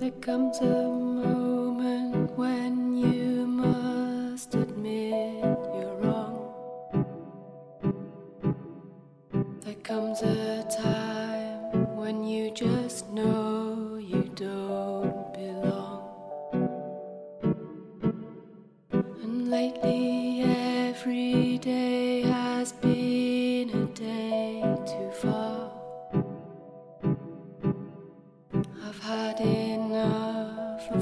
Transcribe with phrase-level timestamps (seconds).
[0.00, 1.09] There comes a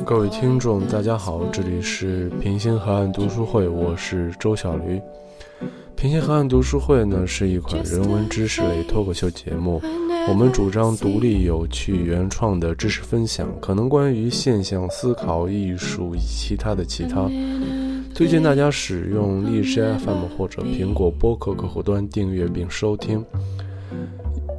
[0.08, 4.98] 各位听众，大家好，这里是平行河岸读书会，我是周小驴。
[5.96, 9.82] 平行河岸读书会呢是一款人文知识类脱口秀节目，
[10.26, 17.30] 我们主张独立、有趣、原创的知识分享，可能关于现象、思考、艺术以其他的其他。
[18.14, 23.22] 推荐大家使用荔枝 FM 或者苹果播客客户端订阅并收听。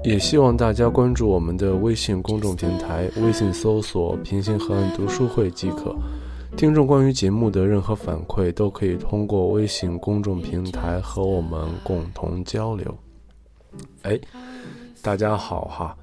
[0.02, 5.94] 也希望大家关注我们的微信公众平台，微信搜索“平行河岸读书会”即可。
[6.56, 12.98] 听众关于节目的任何反馈都可以通过微信公众平台和我们共同交流。
[14.04, 14.18] 哎，
[15.02, 15.98] 大家好哈，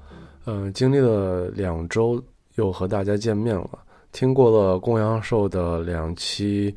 [0.45, 2.21] 嗯、经历了两周
[2.55, 3.69] 又和大家见面了。
[4.11, 6.73] 听过了公羊寿的两期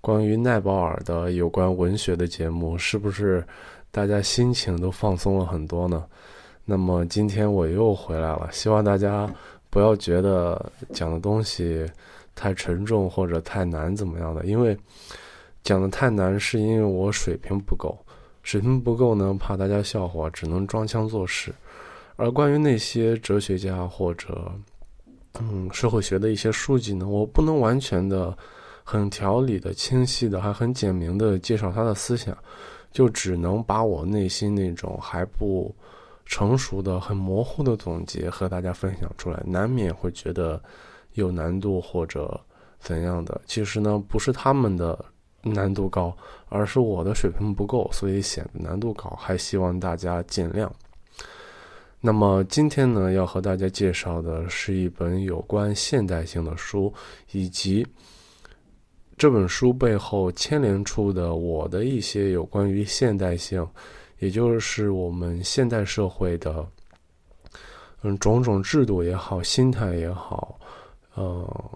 [0.00, 3.46] 关于奈保尔的有关文学的节目，是不是
[3.90, 6.02] 大家心情都放松了很多呢？
[6.64, 9.28] 那么今天我又回来了，希望大家
[9.68, 11.84] 不要觉得讲的东西
[12.34, 14.76] 太沉重或者太难怎么样的，因为
[15.62, 17.98] 讲的太难是因为我水平不够，
[18.42, 21.52] 水平不够呢，怕大家笑话，只能装腔作势。
[22.16, 24.52] 而关于那些哲学家或者
[25.40, 28.36] 嗯社会学的一些书籍呢，我不能完全的、
[28.84, 32.36] 很条理的、清晰的，还很简明的介绍他的思想，
[32.92, 35.74] 就只能把我内心那种还不
[36.24, 40.62] 成熟的、很模糊的总结和大家分享出来，难免会觉得
[41.14, 42.40] 有难度或者
[42.78, 43.40] 怎样的。
[43.46, 45.04] 其实呢，不是他们的
[45.42, 46.16] 难度高，
[46.48, 50.70] 而是我的水平不够，所以显得难度高，还希望大家见谅。
[52.00, 56.92] 那么今天呢，要和大家介绍的是一本有关现代性的书，
[57.30, 57.86] 以及
[59.16, 63.64] 这本书背后牵连出的我的一些有关于现代性，
[64.22, 66.64] 也就是我们现代社会的，
[68.02, 70.56] 嗯，种种制度也好，心态也好，
[71.16, 71.68] 呃，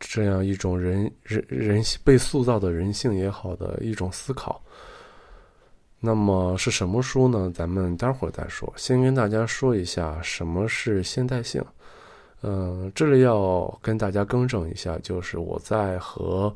[0.00, 4.60] 这样一种人人人被塑造的人性也好的一种思考。
[6.00, 7.48] 那么是什么书呢？
[7.54, 8.72] 咱们待会儿再说。
[8.76, 11.64] 先跟大家说一下什么是现代性。
[12.42, 16.52] 嗯，这里要跟大家更正一下，就是我在和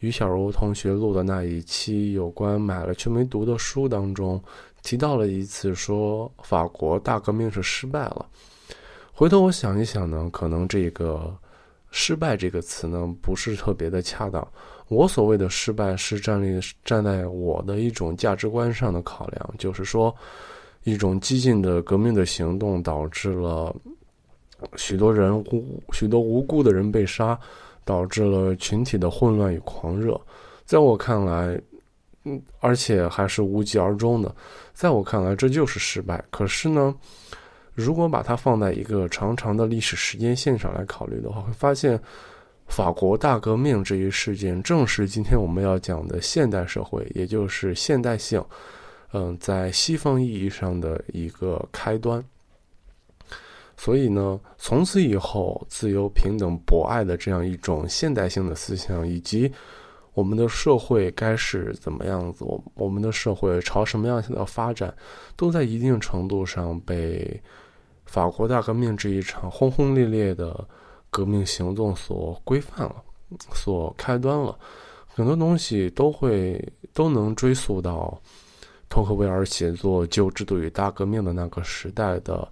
[0.00, 4.42] 于小茹同学录的那一期有关买了却没读的书当中，
[4.82, 8.26] 提到了一次说法国大革命是失败了。
[9.12, 11.36] 回头我想一想呢，可能这个
[11.90, 14.46] “失败”这个词呢不是特别的恰当。
[14.86, 20.14] 我所谓的失败是站立站在我的一种价值观上的考量，就是说，
[20.84, 23.74] 一种激进的革命的行动导致了
[24.76, 27.38] 许多人无许多无辜的人被杀，
[27.88, 30.20] 导致了群体的混乱与狂热。
[30.66, 31.58] 在我看来，
[32.24, 34.34] 嗯，而且还是无疾而终的。
[34.74, 36.22] 在我看来，这就是失败。
[36.28, 36.94] 可是呢，
[37.72, 41.98] 如果把它放在一个长长的历史时间线上来考虑的话，会发现。
[42.68, 48.44] 法国大革命这一事件，正是今天我们要讲的现代社会，也就是现代性，
[49.14, 52.22] 嗯，在西方意义上的一个开端。
[53.78, 59.50] 所以呢，从此以后，自由、平等、博爱的这样一种现代性的思想，以及
[60.12, 64.94] 我们的社会该是怎么样子，我我们的社会朝什么样的发展，
[65.36, 67.40] 都在一定程度上被
[68.04, 70.66] 法国大革命这一场轰轰烈烈的。
[71.10, 72.96] 革命行动所规范了，
[73.54, 74.54] 所开端了，
[75.06, 76.62] 很多东西都会
[76.92, 78.20] 都能追溯到
[78.90, 82.46] 托克维尔写作《旧制度与大革命》的那个时代的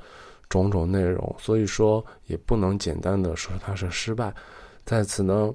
[0.48, 4.32] 种种内容，所以说也不能简单的说它是失败。
[4.84, 5.52] 在此呢，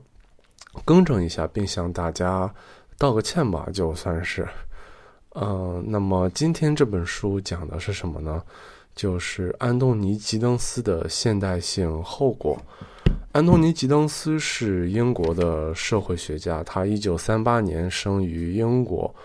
[0.83, 2.53] 更正一下，并向大家
[2.97, 4.47] 道个歉吧，就算是。
[5.33, 8.43] 嗯，那么今天这本书讲的是什么呢？
[8.93, 12.61] 就是安东尼·吉登斯的现代性后果。
[13.31, 19.15] 安东尼·吉登斯是英国的社会学家，他一九三八年生于英国，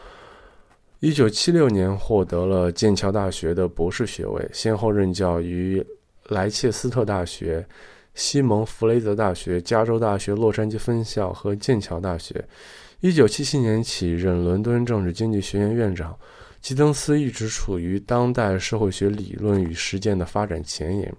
[1.00, 5.84] 一九七六年获得了剑桥大学的博士学位，先后任教于
[6.28, 7.66] 莱切斯特大学、
[8.14, 12.42] 西蒙·弗雷泽大学、加州大学洛杉矶分校和剑桥大学。
[13.00, 16.16] 一九七七年起任伦敦政治经济学院院长。
[16.62, 21.14] 吉登斯一直处于当代社会学理论与实践的发展前沿。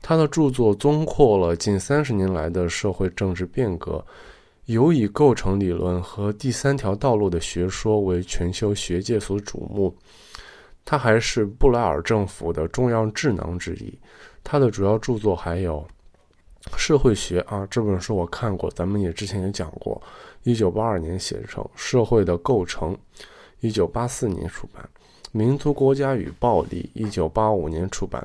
[0.00, 4.02] 他的著作综括了近三十年来的社会政治变革，
[4.66, 9.94] 有以构成理论和第三条道路的学说为全球学界所瞩目。
[10.86, 13.98] 他还是布莱尔政府的重要智囊之一。
[14.42, 15.86] 他的主要著作还有
[16.78, 20.00] 《社会学》啊，这本书我看过，咱们也之前也讲过，
[20.42, 22.94] 一九八二年写成《社会的构成》，
[23.60, 24.86] 一九八四年出版。
[25.32, 28.22] 民族国家与暴力，一九八五年出版；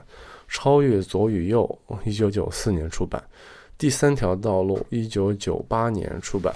[0.48, 3.22] 超越左与右，一九九四年出版；
[3.80, 6.54] 第三条道路，一九九八年出版。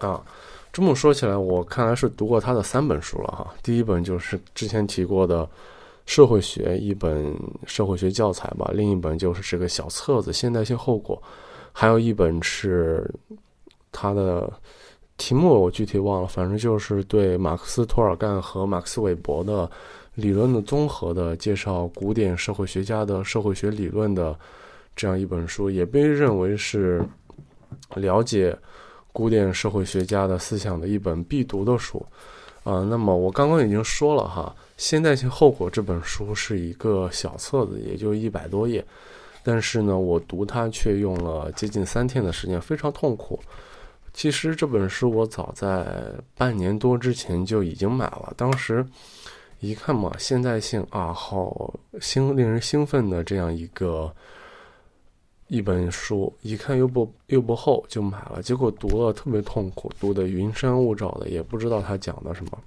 [0.00, 0.20] 啊，
[0.72, 3.54] 这么说起来，我看来是读过他的三本书了哈。
[3.62, 5.44] 第一本就是之前提过的
[6.06, 7.32] 《社会学》，一本
[7.66, 11.16] 社会学教材吧；另一本就是这个小册子《现代性后果》，
[11.70, 13.08] 还有一本是
[13.92, 14.52] 他的。
[15.18, 19.70] 题目我具体忘了，反正就是对马克思、托尔干和马克思韦伯的
[20.14, 24.36] 理论的综合的介绍，古典社会学家的社会学理论的
[24.94, 27.04] 这样一本书，也被认为是
[27.94, 28.56] 了解
[29.12, 32.04] 古典社会学家的思想的一本必读的书。
[32.64, 38.84] 啊，那么我刚刚已经说了哈，《现代性后果》这本书是一个小册子，也就一百多页，
[39.42, 43.40] 但是呢，我读它却用了接近三天的时间，非常痛苦。
[44.14, 45.84] 其实这本书我早在
[46.36, 48.86] 半年多之前就已经买了，当时
[49.58, 54.14] 一看嘛，现代性啊，好兴令人兴奋的这样一个
[55.52, 58.42] 一本书，一看又不又不厚，就买了。
[58.42, 62.58] 结果读了特别痛苦，读的云山雾罩的，也不知道他讲的什么。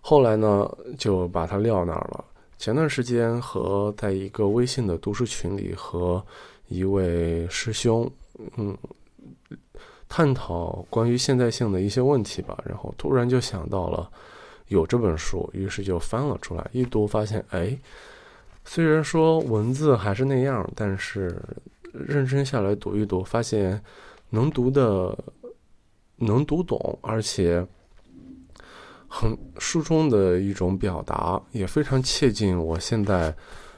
[0.00, 0.66] 后来呢，
[0.96, 2.24] 就把它撂那儿了。
[2.56, 6.24] 前段时间和在一个微信的读书群里和
[6.68, 8.10] 一位师兄，
[8.56, 8.74] 嗯。
[10.08, 14.10] 探讨关于现代性的一些问题吧，然后突然就想到了
[14.68, 17.78] 有这本书，于是就翻了出来，一读发现，哎，
[18.70, 21.40] 虽然说文字还是那样，但是
[21.90, 23.82] 认真下来读一读，发现
[24.28, 25.16] 能读的
[26.16, 27.66] 能读懂，而且
[29.08, 33.34] 很书中的一种表达也非常切近我现在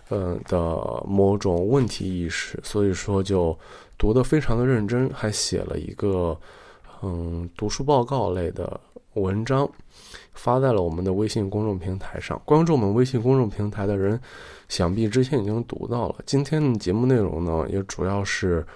[0.09, 3.57] 嗯的某种问题意识，所以说就。
[4.01, 6.35] 读的非常的认真，还写了一个
[7.03, 8.81] 嗯读书报告类的
[9.15, 9.71] 文章，
[10.33, 12.41] 发在了我们的微信公众平台上。
[12.45, 14.21] 关注我们微信公众平台的人，
[14.69, 16.17] 想必之前已经读到了。
[16.27, 18.67] 今天的节目内容呢，也主要是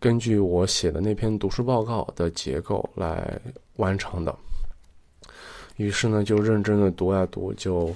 [0.00, 3.40] 根据我写的那篇读书报告的结构来
[3.76, 4.34] 完成的。
[5.76, 7.94] 于是呢，就认真的读啊读，就。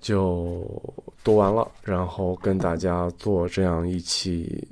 [0.00, 0.66] 就
[1.22, 4.66] 读完了，然后跟大家做这样一期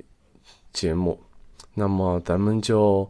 [0.73, 1.17] 节目。
[1.73, 3.09] 那么，咱们就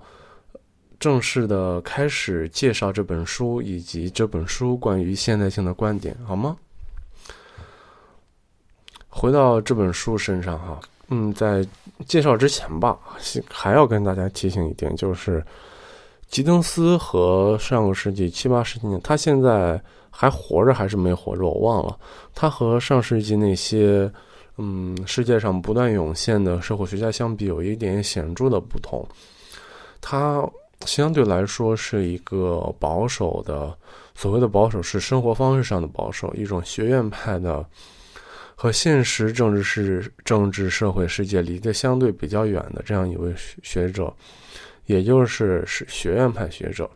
[1.02, 6.56] 正式的开始介绍这本书以及这本书关于现代性的观点，好吗？
[9.10, 11.68] 回到这本书身上哈，嗯，在
[12.06, 12.98] 介绍之前吧，
[13.50, 15.44] 还要跟大家提醒一点，就是
[16.30, 19.82] 吉登斯和上个世纪七八十年代，他现在。
[20.14, 21.48] 还活着还是没活着？
[21.48, 21.98] 我忘了。
[22.36, 24.12] 他和上世纪那些，
[24.58, 29.08] 嗯，世界上不断涌现的社会学家相比，有一点显著的不同。
[30.02, 30.46] 他
[30.86, 33.78] 相对来说是一个保守的，
[34.16, 37.66] 所谓的保守是生活方式上的保守，一种学院派的，
[38.56, 43.34] 和现实政治是政治社会世界离得相对比较远的这样一位
[43.64, 44.14] 学者，
[44.86, 46.90] 也就是是学院派学者。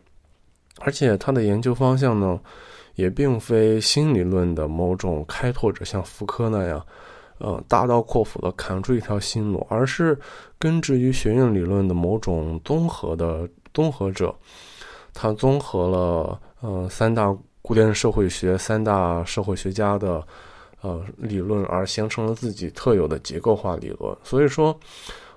[0.80, 2.38] 而且他的研究方向呢？
[2.96, 6.82] 也并非新理论的某种开拓者，像福柯那样，
[7.36, 10.18] 呃，大刀阔斧的砍出一条新路，而是
[10.58, 14.34] 根植于学院理论的某种综合的综合者。
[15.12, 20.26] 他综合了呃三大古典社会学、三大社会学家的
[20.80, 24.16] 呃理论，而形成了自己特有的结构化理论。
[24.22, 24.74] 所以说，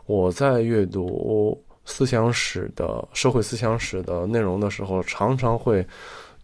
[0.06, 5.86] 我在阅读思想史的社会思想史的内容的时候，常常会。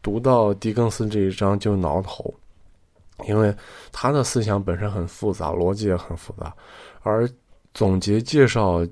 [0.02, 2.32] 读到狄更斯这一章就挠头，
[3.28, 3.52] 因为
[3.92, 6.54] 他的思想本身很复杂，逻辑也很复杂，
[7.02, 7.28] 而
[7.74, 8.86] 总结介绍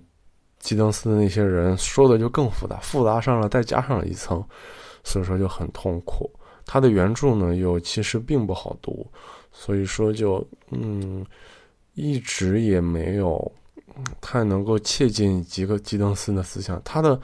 [0.64, 4.44] 基登斯的那些人说的就更复杂，复杂上了再加上了一层，
[5.04, 6.32] 所以说就很痛苦。
[6.66, 9.06] 他的原著呢又其实并不好读，
[9.52, 11.24] 所以说就嗯
[11.94, 13.52] 一直也没有
[14.22, 17.20] 太能够切近几个基登斯的思想，他的。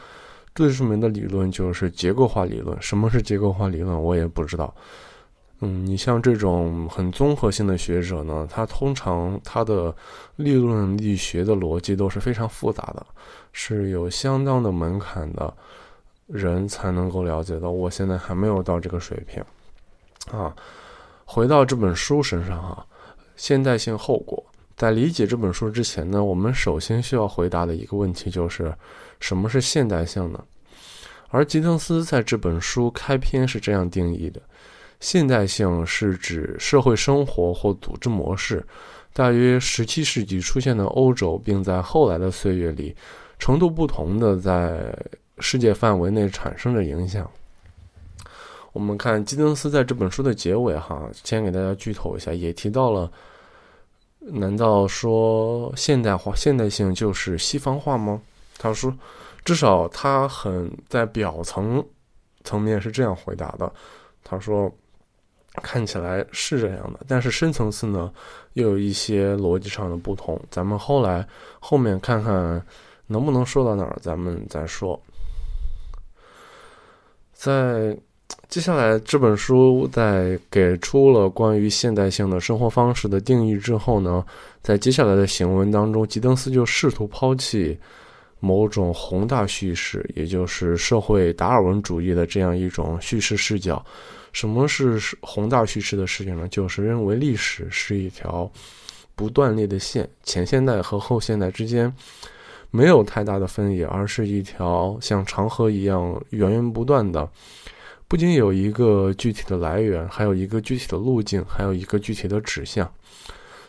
[0.56, 2.76] 最著名的理论就是结构化理论。
[2.82, 4.04] 什么是结构化理论？
[4.04, 4.76] 我也不知道。
[5.62, 9.94] 嗯，你像这种很综合性的学者呢，他通常他的
[10.38, 13.06] 立论力学的逻辑都是非常复杂的，
[13.52, 15.54] 是有相当的门槛的
[16.28, 17.70] 人才能够了解到。
[17.70, 19.44] 我现在还没有到这个水平。
[20.32, 20.56] 啊，
[21.26, 22.86] 回到这本书身上哈，
[23.36, 24.42] 《现代性后果。
[24.78, 28.74] 在理解这本书之前呢，我们首先需要回答的一个问题就是：
[29.20, 30.42] 什么是现代性呢？
[31.28, 34.42] 而吉登斯在这本书开篇是这样定义的：
[35.00, 38.66] 现代性是指社会生活或组织模式，
[39.14, 42.96] 大约十七世纪出现的欧洲，并在后来的岁月里，
[43.38, 44.94] 程度不同的在
[45.40, 47.30] 世界范围内产生着影响。
[48.74, 53.12] 我们看基登斯在这本书的结尾，哈，先给大家剧透一下，也提到了。
[54.20, 58.22] 难道说现代化、现代性就是西方化吗？
[58.58, 58.94] 他说，
[59.46, 61.84] 至少他很在表层
[62.44, 63.72] 层面是这样回答的。
[64.24, 64.72] 他说，
[65.62, 68.12] 看起来是这样的，但是深层次呢，
[68.54, 70.40] 又有一些逻辑上的不同。
[70.50, 71.28] 咱们后来
[71.60, 72.62] 后面看看
[73.08, 75.00] 能不能说到哪儿，咱们再说。
[77.34, 77.98] 在。
[78.48, 84.24] 接下来这本书在给出了关于现代性的生活方式的定义之后呢，
[84.62, 87.78] 在接下来的行文当中，吉登斯就试图抛弃
[88.40, 93.84] 某种宏大叙事，也就是社会达尔文主义的这样一种叙事视角。
[94.32, 96.48] 什么是宏大叙事的事情呢？
[96.50, 98.50] 就是认为历史是一条
[99.16, 101.94] 不断裂的线，前现代和后现代之间
[102.72, 107.30] 没有太大的分野，而是一条像长河一样源源不断的。
[108.08, 112.92] 不仅有一个具体的来源，还有一个具体的路径，还有一个具体的指向。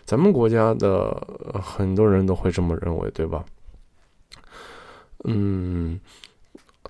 [0.06, 1.14] 咱们国家的
[1.62, 3.44] 很多人都会这么认为，对吧？
[5.24, 6.00] 嗯，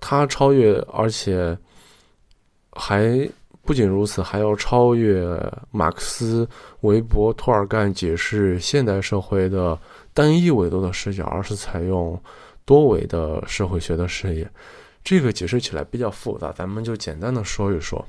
[0.01, 1.59] 他超越，而且
[2.73, 3.29] 还
[3.71, 6.45] 不仅如此，还要超越马克思、
[6.81, 9.79] 韦伯、托尔干解释现代社会的
[10.13, 12.21] 单一维度的视角，而是采用
[12.65, 14.51] 多维的社会学的视野。
[15.05, 18.05] 这个解释起来比较复杂，咱们就简单的说一说，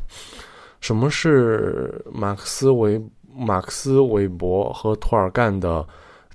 [0.79, 2.99] 什么是马克思韦
[3.31, 5.87] 马克思韦伯和托尔干的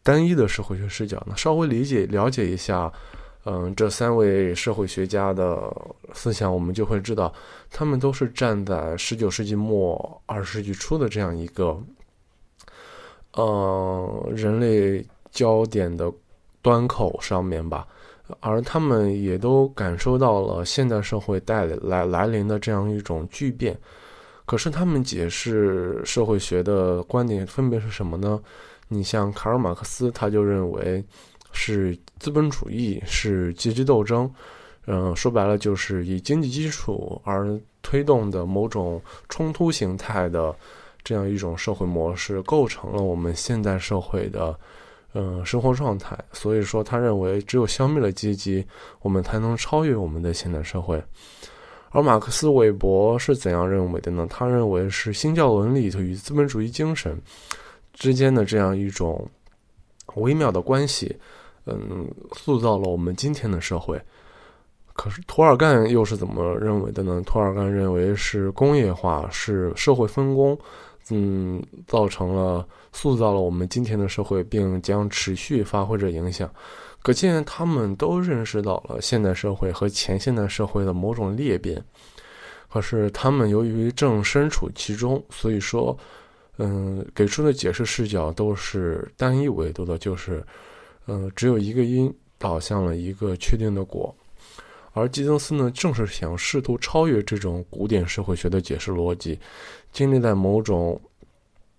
[0.05, 1.35] 单一的社会学视角呢？
[1.37, 2.93] 稍微理解了解一下，
[3.49, 5.73] 嗯，这三位社会学家的
[6.13, 7.33] 思想，我们就会知道，
[7.71, 11.81] 他们都是站在十九世纪末二十世纪初的这样一个，
[13.35, 16.13] 呃，人类焦点的
[16.61, 17.87] 端口上面吧。
[18.41, 23.79] 而他们也都感受到了现代社会带来来临的这样一种巨变，
[24.45, 28.43] 可是他们解释社会学的观点分别是什么呢？
[28.89, 31.05] 你像卡尔马克思，他就认为
[31.57, 34.31] 是资本主义是阶级斗争，
[34.87, 40.55] 嗯，说白了就是以经济基础而推动的某种冲突形态的
[41.03, 44.57] 这样一种社会模式，构成了我们现代社会的。
[45.19, 48.63] 嗯，生活状态，所以说他认为只有消灭了阶级，
[49.01, 51.03] 我们才能超越我们的现代社会。
[51.89, 54.27] 而马克思韦伯是怎样认为的呢？
[54.29, 57.19] 他认为是新教伦理与资本主义精神
[57.95, 59.27] 之间的这样一种
[60.17, 61.17] 微妙的关系，
[61.67, 64.01] 嗯，塑造了我们今天的社会。
[64.95, 67.21] 可是托尔干又是怎么认为的呢？
[67.27, 70.59] 托尔干认为是工业化，是社会分工。
[71.11, 76.51] 嗯，造成了塑造了我们今天的社会，并将持续发挥着影响。
[77.01, 81.81] 可见，他们都认识到了现代社会和前现代社会的某种裂变。
[82.69, 85.97] 可是，他们由于正身处其中，所以说，
[86.59, 90.45] 嗯，给出的解释视角都是单一维度的，就是，
[91.07, 94.15] 嗯，只有一个因导向了一个确定的果。
[94.93, 99.39] 而基登斯呢，正是想试图超越这种古典社会学的解释逻辑。
[99.93, 100.99] 建立在某种，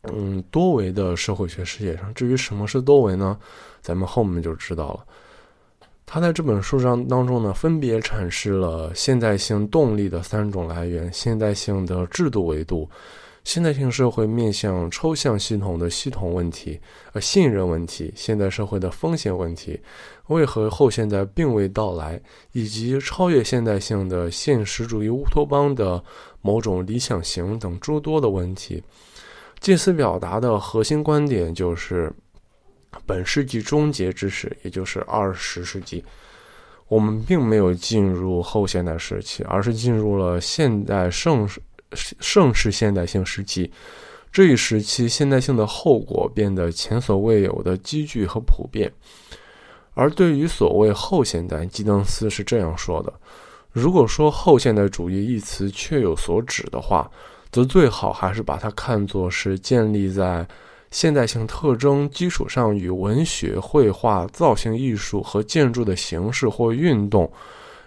[0.04, 2.14] 嗯，多维的社会学视野上。
[2.14, 3.38] 至于什么是多维呢？
[3.82, 5.06] 咱们后面就知道了。
[6.06, 12.90] 他在这本书上当中呢，分别阐释了现代性动力的三种来源：现代性的制度维度。
[13.48, 16.78] 现代性社会面向抽象系统的系统问题，
[17.14, 19.80] 呃，信任问题，现代社会的风险问题，
[20.28, 22.20] 为何后现代并未到来，
[22.52, 26.04] 以及超越现代性的现实主义乌托邦的
[26.42, 28.84] 某种理想型等诸多的问题。
[29.62, 32.12] 借此表达的核心观点就是，
[33.06, 36.04] 本世纪终结之时，也就是二十世纪，
[36.90, 41.62] 我们并没有进入后现代时期，而是进入了现代盛世。
[41.94, 43.72] 盛世现代性时期，
[44.32, 48.92] 这一时期现代性的后果变得前所未有的积聚和普遍。
[49.94, 53.12] 而对于所谓后现代，基登斯是这样说的：
[53.72, 57.10] 如果说后现代主义一词确有所指的话，
[57.52, 60.48] 则最好还是把它看作是建立在
[60.92, 67.32] 现代性特征基础上，与文学、绘画、造型艺术和建筑的形式或运动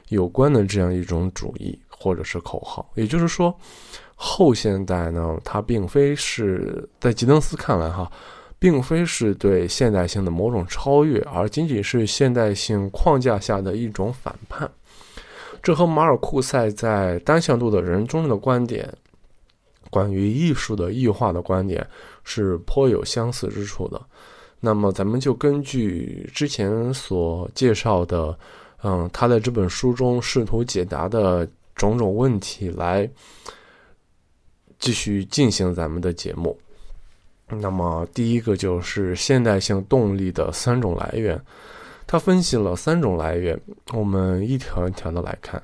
[0.08, 1.78] 有关的这样一种主义。
[2.02, 3.54] 或者是口号，也就是说，
[4.14, 8.10] 后现代呢，它并非是在吉登斯看来哈，
[8.58, 14.70] 并非是对现代性的某种超越，而仅仅是现代性框架下的一种反叛。
[15.62, 18.90] 这和马尔库塞在《单向度的人》中的观点，
[19.90, 21.86] 关于艺术的异化的观点
[22.24, 24.00] 是颇有相似之处的。
[24.58, 28.34] 那么，咱们就根据之前所介绍的，
[28.82, 31.46] 嗯，他在这本书中试图解答的
[31.80, 33.08] 种种问题来
[34.78, 36.58] 继续进行咱们的节目。
[37.48, 41.40] 那么，第一个就是现代性动力的三种来源。
[42.06, 43.58] 他分析了三种来源，
[43.92, 45.62] 我们一条一条的来看。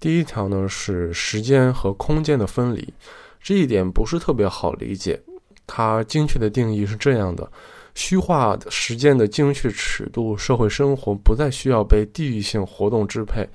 [0.00, 2.92] 第一条呢是时间和空间的分离，
[3.40, 5.20] 这一点不是特别好理解。
[5.66, 7.50] 它精确的定义是这样的：
[7.94, 13.48] 虚化时间的精确尺度，社会生活不再需要被地域性活动支配。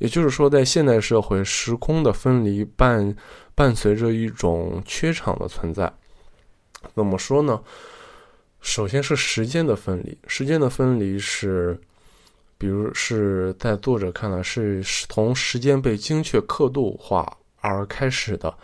[0.00, 3.14] 也就是说，在现代社会，时空的分离伴
[3.54, 5.92] 伴随着一种缺场的存在。
[6.94, 7.62] 怎么说呢？
[8.62, 11.78] 首先是时间的分离，时间的分离是，
[12.58, 18.54] 比如是在作者看来是从时间被精确刻度化而开始的，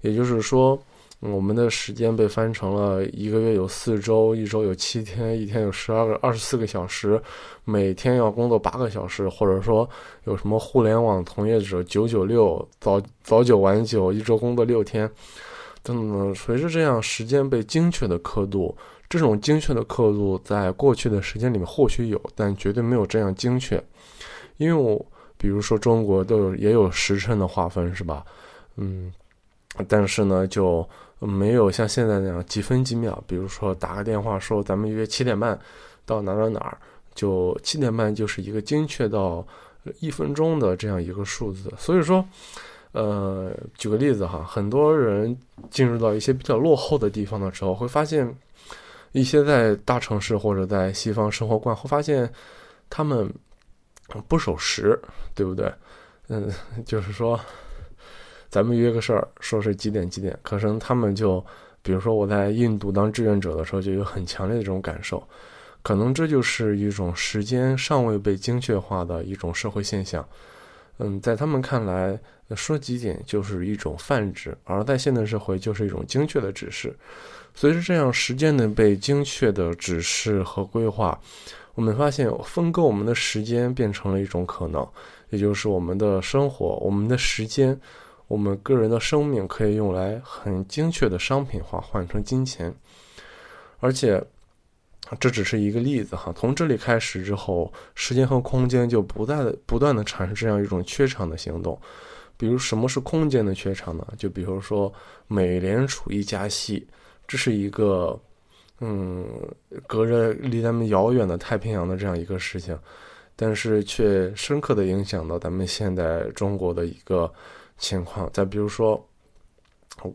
[0.00, 0.82] 也就是说，
[1.20, 7.20] 我们的时间被分成了一个月有四周，一周有七天，一天有十二个二十四个小时，
[7.64, 9.88] 每天要工作八个小时，或者说
[10.24, 15.10] 有什么互联网从业者九九六早早九晚九，一周工作六天，
[15.82, 18.76] 等等，随着这样时间被精确的刻度。
[19.08, 23.82] 这种精确的刻度，在过去的时间里面或许有，但绝对没有这样精确。
[24.58, 25.04] 因为我
[25.38, 28.22] 比如说中国都有也有时辰的划分，是吧？
[28.76, 29.10] 嗯，
[29.88, 30.86] 但是呢，就
[31.18, 33.22] 没有像现在那样几分几秒。
[33.26, 35.58] 比如说打个电话说咱们约七点半
[36.04, 36.78] 到哪哪哪儿，
[37.14, 39.46] 就七点半就是一个精确到
[40.00, 41.72] 一分钟的这样一个数字。
[41.78, 42.24] 所以说，
[42.92, 45.36] 呃，举个例子哈，很多人
[45.70, 48.34] 进入到一些比较落后的地方的时候，会发现。
[49.12, 52.30] 一些在大城市或者在西方生活惯会，发现
[52.90, 53.26] 他们
[54.28, 55.00] 不守时，
[55.34, 55.72] 对不对？
[56.28, 56.52] 嗯，
[56.84, 57.40] 就是说，
[58.50, 61.44] 咱们约个事儿，说是几点几点，可是他们就，
[61.82, 65.22] 比如说我在印度当志愿者的时候，就有很强烈的这种感受，
[65.82, 70.26] 可能这就是一种时间尚未被精确化的一种社会现象。
[70.98, 72.18] 嗯，在他们看来，
[72.56, 76.96] 说几点就是一种泛指，而在现代社会就是一种精确的指示。
[77.54, 81.18] 随着这样时间的被精确的指示和规划，
[81.74, 84.86] 我们发现分割我们的时间变成了一种可能，
[85.30, 87.78] 也就是我们的生活、我们的时间、
[88.28, 92.72] 我们个人的生命可以用来很精确的商品化换成金钱，
[93.80, 94.24] 而且。
[95.18, 101.80] 这只是一个例子哈，从这里开始之后，时间和空间就不再不断的产生这样一种缺场的行动。
[102.36, 104.06] 比如什么是空间的缺场呢？
[104.18, 104.92] 就比如说
[105.26, 106.86] 美联储一加息，
[107.26, 108.20] 这是一个
[108.80, 109.24] 嗯
[109.86, 112.78] 隔着离咱们遥远的太平洋的这样一个事情，
[113.34, 117.32] 但是却深刻的影响到咱们现在中国的一个
[117.78, 118.28] 情况。
[118.32, 119.02] 再比如说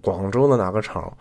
[0.02, 1.12] 广州的哪个厂，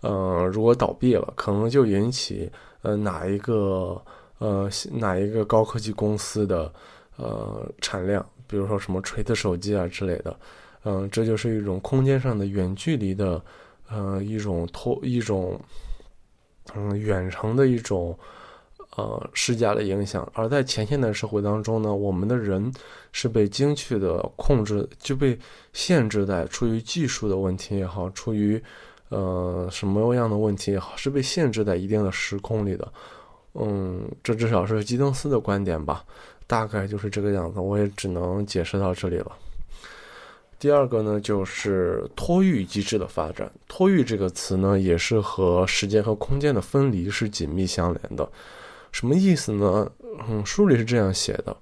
[0.00, 2.50] 呃，如果倒闭了，可能就引起。
[2.82, 4.00] 呃，哪一个
[4.38, 6.72] 呃哪一个高科技公司的
[7.16, 10.38] 呃产量，比如说什么锤子手机啊之类的，
[10.84, 13.42] 嗯，这就是一种空间上的远距离的
[13.90, 15.60] 呃一种拖一种
[16.76, 18.16] 嗯远程的一种
[18.98, 20.28] 呃施加的影响。
[20.34, 22.72] 而在前现代社会当中呢，我们的人
[23.12, 25.38] 是被精确的控制，就被
[25.72, 28.60] 限制在出于技术的问题也好，出于。
[29.10, 32.86] 呃，什么样的问题也好，是被限制在一定的时空里的。
[33.54, 36.04] 嗯，这至少是基登斯的观点吧，
[36.46, 37.58] 大概就是这个样子。
[37.58, 39.32] 我也只能解释到这里了。
[40.58, 43.50] 第二个呢，就是托育机制的发展。
[43.66, 48.30] 托育这个词呢，也是和时间和空间的分离是紧密相连的。
[48.92, 49.90] 什么意思呢？
[50.28, 51.56] 嗯，书里是这样写的：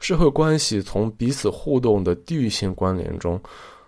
[0.00, 3.40] 社会关系从彼此互动的地域性关联中。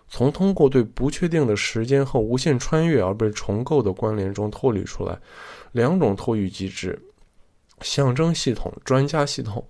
[0.08, 5.18] 从通过对不确定的时间和无限穿越而被重构的关联中脱离出来，
[5.72, 6.96] 两种托育机制：
[7.80, 9.66] 象征系统、专家系统。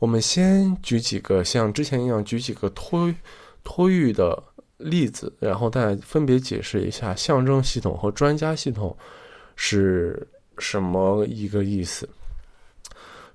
[0.00, 3.14] 我们先举几个像之前一样举几个托
[3.62, 4.42] 托育的
[4.76, 8.94] 例子，然后再分别解释一下象征系统和专家系统
[9.54, 10.26] 是
[10.58, 12.08] 什么一个意思。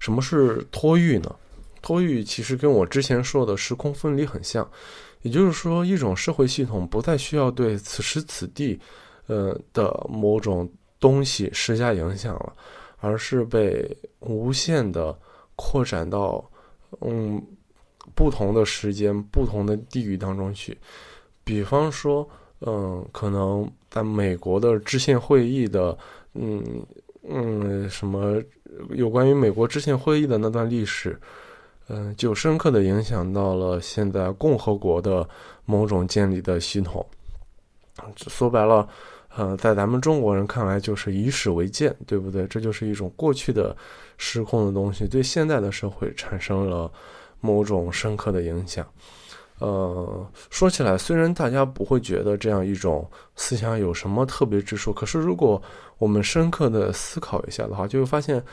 [0.02, 1.34] 什么是托育呢？
[1.82, 4.68] 托育其实跟我之前说的时空分离很像。
[5.22, 8.80] 也就是说，一种社会系统不再需要对此时此地，
[9.28, 10.68] 呃的某种
[11.00, 12.54] 东西施加影响了，
[12.98, 15.16] 而是被无限的
[15.56, 16.44] 扩展到
[17.02, 17.40] 嗯
[18.16, 20.76] 不同的时间、不同的地域当中去。
[21.44, 22.28] 比方说，
[22.62, 25.96] 嗯，可能在美国的制宪会议的
[26.34, 26.64] 嗯
[27.28, 28.42] 嗯，什么
[28.90, 31.20] 有关于美国知县会议的那段历史，
[31.88, 35.28] 嗯，就深刻的影响到了现在共和国的
[35.66, 37.06] 某种建立的系统。
[38.28, 38.88] 说白了，
[39.36, 42.48] 呃，在咱们中国人看来就是以史为鉴，对不对？
[42.48, 43.76] 这就是一种过去的
[44.18, 46.92] 失控的东西，对现在的社会产生了
[47.40, 48.86] 某种深刻的影响。
[49.62, 55.62] 呃，说起来，虽然大家不会觉得这样一种思想有什么特别之处，可是如果
[56.00, 58.44] 我们深刻的思考一下的话，就会发现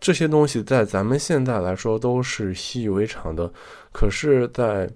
[0.00, 3.48] 这些东西在咱们现在来说都是习以为常的，
[3.92, 4.90] 可是，在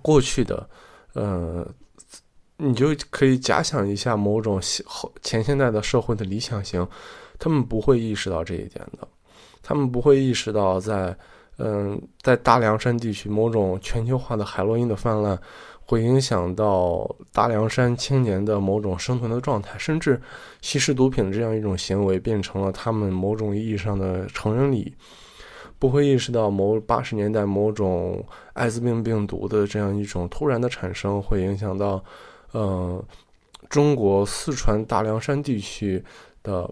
[0.00, 0.66] 过去的，
[1.12, 1.68] 呃，
[2.56, 6.88] 你就可以假想一下某种后前现代的社会的理想型，
[7.38, 9.06] 他们不会意识到这一点的，
[9.62, 11.14] 他们不会意识到在。
[11.58, 15.38] 嗯，在大凉山地区，某种全球化的海洛因的泛滥，
[15.86, 20.20] 会影响到大凉山青年的某种生存的状态，甚至
[20.60, 24.94] 吸食毒品这样一种行为变成了他们某种意义上的成人礼。
[25.78, 32.04] 不会意识到某八十年代某种艾滋病病毒的这样一种突然的产生，会影响到
[32.52, 33.02] 呃
[33.70, 36.04] 中国四川大凉山地区
[36.42, 36.68] 的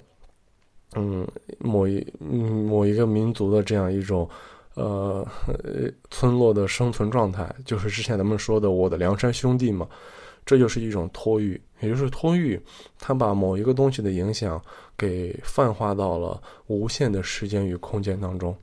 [0.94, 1.26] 嗯
[1.58, 4.28] 某一嗯某一个民族的这样一种。
[4.74, 5.26] 呃，
[6.10, 9.88] 村落的生存状态 就是之前咱们说的我的梁山兄弟嘛，
[10.44, 12.60] 这就是一种托育，也就是托育，
[12.98, 14.60] 它把某一个东西的影响
[14.96, 18.56] 给泛化到了无限的时间与空间当中。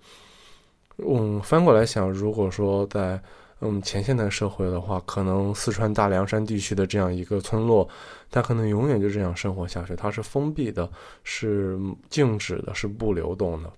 [0.97, 3.19] 嗯，翻过来想，如果说在
[3.61, 7.87] 嗯前现代社会的话，可能四川大凉山地区的这样一个村落，
[8.29, 10.87] 它可能永远就这样生活下去，它是封闭的，
[11.23, 13.71] 是静止的，是不流动的，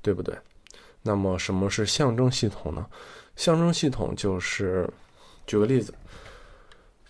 [0.00, 0.34] 对不对？
[1.02, 2.86] 那么什么是象征系统呢？
[3.36, 4.88] 象征系统就是，
[5.46, 5.94] 举个例子，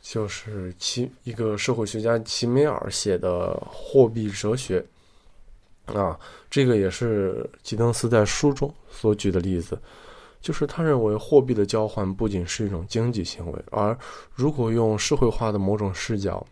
[0.01, 4.85] 就是齐一个社会学家齐美尔写的《货币哲学》
[5.99, 6.17] 啊，
[6.49, 9.77] 这个也是吉登斯在书中所举的例子，
[10.41, 13.99] 就是他认为货币的交换不仅是一种经济行为，而
[14.33, 16.47] 如果用社会化的某种视角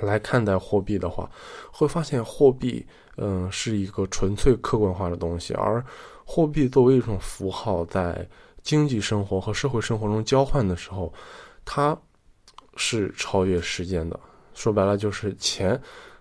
[0.00, 1.30] 来看待货币的话，
[1.70, 2.84] 会发现货币
[3.18, 5.84] 嗯是一个纯粹客观化的东西，而
[6.32, 8.24] 货币作为一种符号，在
[8.62, 11.12] 经济生活和社会生活中交换的时候，
[11.64, 11.98] 它
[12.76, 14.20] 是超越时间的。
[14.54, 15.76] 说白了，就是钱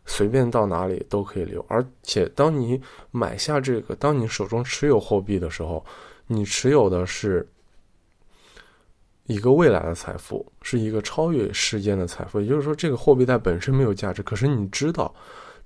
[0.08, 1.64] 随便到哪里都可以流。
[1.70, 5.86] 而且，当你买下这个，当你手中持有货币的时候，
[6.26, 7.48] 你持有的是
[9.28, 12.42] 一个未来的财富，是一个超越时间的财富。
[12.42, 15.14] 也就是说，这个货币在本身没有价值，可是你知道。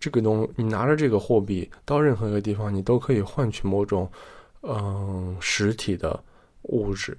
[0.03, 4.11] 这个东，你拿着这个货币到任何一个地方，你都可以换取某种，
[4.63, 6.21] 嗯，实体的
[6.63, 7.17] 物质，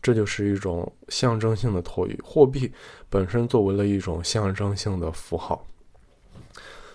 [0.00, 2.16] 这就是一种象征性的托育。
[2.22, 2.72] 货币
[3.10, 5.66] 本身作为了一种象征性的符号。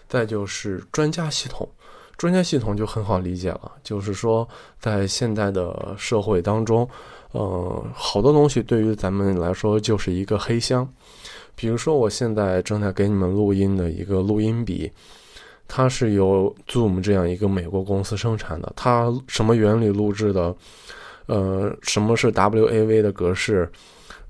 [0.08, 1.67] 再就是专家系统，
[2.15, 4.47] 专家系统就很好理解了，就是说
[4.80, 6.88] 在现代的社会当中，
[7.34, 10.88] 呃，好多东西对于咱们来说就是一个黑箱。
[11.62, 14.91] 比如说，我现在正在给你们录音的一个录音笔，
[15.67, 18.74] 它是由 Zoom 这样一个美国公司生产的。
[18.76, 20.56] 它什么原理录制的？
[21.28, 23.71] 呃，什么是 WAV 的格式？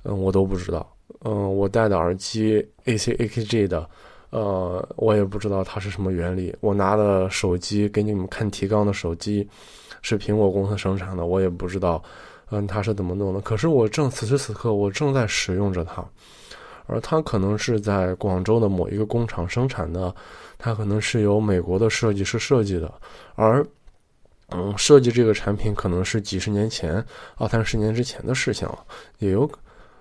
[0.04, 0.86] 嗯，我都不知道。
[1.24, 3.90] 嗯，我戴的耳机 ACAKG 的，
[4.32, 6.54] 呃，我也不知道它是什么原理。
[6.60, 9.48] 我拿的手机给你们看提纲的手机，
[10.02, 12.04] 是苹果公司生产的，我也不知道，
[12.50, 13.40] 嗯，它是怎么弄的。
[13.40, 16.06] 可是我正此时此刻，我正在使用着它。
[16.92, 20.14] 而它可能是在广州的某一个工厂生产的，
[20.58, 22.94] 它可能是由美国的设计师设计的，
[23.36, 23.66] 而，
[24.50, 27.04] 嗯，设计这个产品可能是几十年前、
[27.38, 28.78] 二三十年之前的事情了，
[29.20, 29.50] 也有，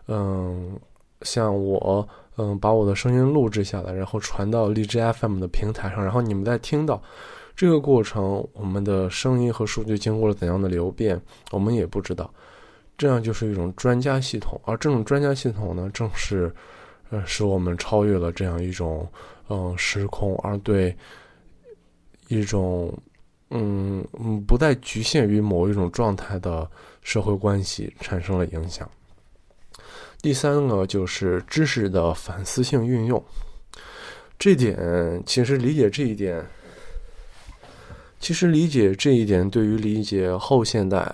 [0.08, 0.76] 嗯，
[1.22, 7.00] 像我，嗯，把我的声音录制下来，然后传到荔枝 FM 的平台上，然后你们再听到
[7.54, 11.22] 这个过程，我们的声音和数据经过了怎样的流变，
[11.52, 12.28] 我们也不知道，
[12.98, 16.52] 这样就是一种专家系统，而这种专家系统呢，正是。
[17.10, 19.06] 呃，使我们超越了这样一种
[19.48, 20.96] 嗯时空，而对
[22.28, 22.96] 一种
[23.50, 26.70] 嗯嗯不再局限于某一种状态的
[27.02, 28.88] 社会关系产生了影响。
[30.22, 33.20] 第三个就是知识的反思性运用，
[34.38, 36.46] 这点其实理解这一点，
[38.20, 41.12] 其实理解这一点对于理解后现代，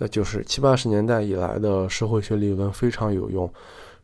[0.00, 3.50] 呃，就是七八十年代以来的社会学理论非常有用。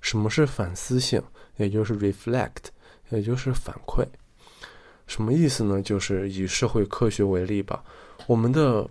[0.07, 1.21] 什么是反思性？
[1.57, 2.67] 也就是 reflect，
[3.09, 4.07] 也就是反馈。
[5.09, 5.83] 什么意思呢？
[5.83, 7.83] 就是以社会科学为例吧。
[8.29, 8.89] 我们的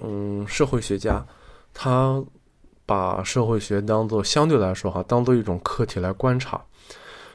[0.00, 1.26] 嗯，社会学家
[1.72, 2.22] 他
[2.86, 6.64] 把社会学当做相对来说哈，当做一种课题来观察。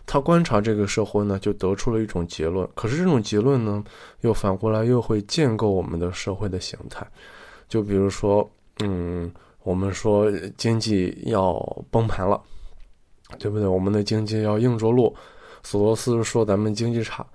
[0.05, 2.65] 他观察这个社会呢，就得出了一种结论。
[2.75, 3.83] 可是这种结论呢，
[4.21, 7.05] 又反过来又会建构我们的社会的形态。
[7.67, 9.29] 就比如说，嗯，
[9.63, 11.53] 我们说经济要
[11.91, 12.41] 崩盘了，
[13.37, 13.67] 对不对？
[13.67, 15.15] 我们的经济要硬着陆。
[15.61, 17.25] 索罗斯说咱们经济差，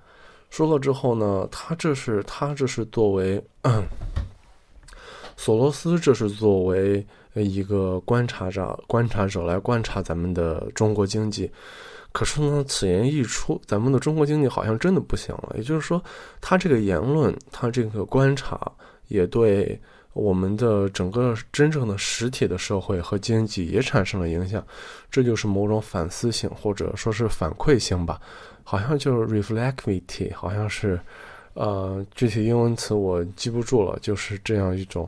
[0.49, 3.41] 说了之后呢，他这是他这是作为，
[5.37, 7.05] 索罗斯这是作为
[7.35, 11.49] 一个观察者观察者来观察咱们的中国经济。
[12.11, 15.53] 可是呢，此言一出，咱们的中国经济好像真的不行了。
[15.57, 16.01] 也就是说，
[16.39, 18.71] 他这个言论，他这个观察，
[19.09, 19.79] 也对
[20.15, 24.65] 我们的整个真正的实体的社会和经济也产生了影响。
[25.11, 28.19] 这就是某种反思性，或者说是反馈性吧。
[28.63, 30.97] 好像就是 reflectivity，好像是，
[31.53, 33.99] 呃，具体英文词我记不住了。
[34.01, 35.07] 就是这样一种，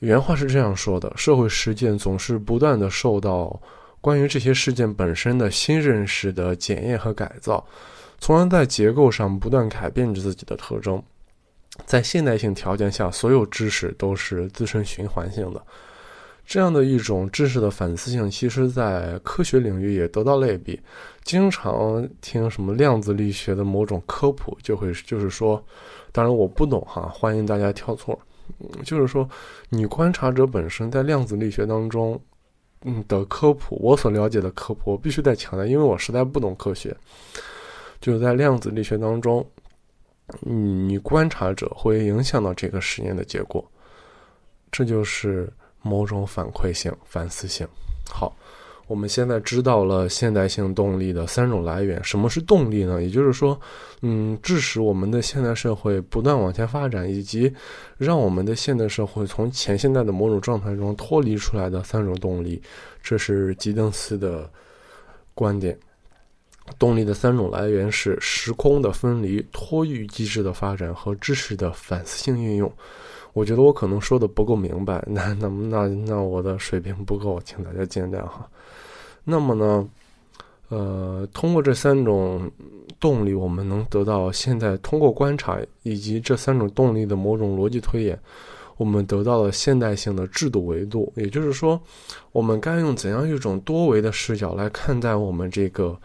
[0.00, 3.58] 原话是这样说的：社会实践总是不断的受到。
[4.02, 7.64] 关于这些事件本身的新认识的检验和改造，
[8.18, 11.00] 从而在结构上不断改变着自己的特征。
[11.86, 15.62] 在现代性条件下，所有知识都是自身循环性的。
[16.44, 20.80] 这样的一种知识的反思性，其实在科学领域也得到类比。
[21.22, 25.64] 经常听什么量子力学的某种科普，就会就是说，
[26.10, 28.18] 当然我不懂哈，欢迎大家跳错。
[28.84, 29.28] 就是说，
[29.68, 32.20] 你观察者本身在量子力学当中。
[32.84, 36.92] 嗯的科普，我所了解的科普，我必须得强调，因为我实在不懂科学。
[38.00, 39.46] 就是在量子力学当中，
[40.40, 43.64] 你观察者会影响到这个实验的结果，
[44.70, 47.66] 这就是某种反馈性、反思性。
[48.08, 48.34] 好。
[48.88, 52.02] 我们现在知道了现代性动力的三种来源。
[52.04, 53.00] 什么是动力呢？
[53.00, 53.58] 也就是说，
[54.02, 57.50] 嗯，致使我们的现代社会不断往前发展，以及
[57.96, 62.60] 让我们的现代社会从前现代的某种状态中脱离出来的三种动力。
[63.00, 64.50] 这是吉登斯的
[65.32, 65.78] 观点。
[66.78, 72.72] 动力的三种来源是时空的分离、托育机制的发展和知识的反思性运用。
[73.32, 78.46] 我觉得我可能说的不够明白，那那那那我的水平不够，请大家见谅哈。
[79.24, 79.88] 那么呢，
[80.68, 82.50] 呃，通过这三种
[83.00, 88.18] 动力，我们能得到现在通过观察以及这三种动力的某种逻辑推演，
[88.76, 91.10] 我们得到了现代性的制度维度。
[91.16, 91.80] 也就是说，
[92.32, 95.98] 我们该用怎样一种多维的视角来看待我们这个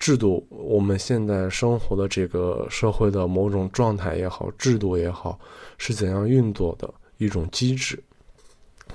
[0.00, 0.44] 制度？
[0.48, 5.38] 我们现在生活的这个社会的某种状态也好，制度也好，
[5.76, 8.02] 是怎样运作的一种机制？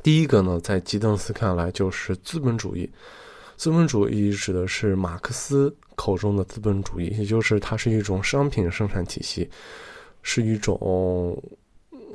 [0.01, 2.89] 第一个呢，在吉登斯看来就是资本主义。
[3.55, 9.47] 资本主义指的是马克思口中的资本主义，也就是它是一种商品生产体系，
[10.23, 11.41] 是一种